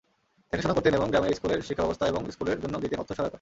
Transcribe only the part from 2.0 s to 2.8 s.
এবং স্কুলের জন্য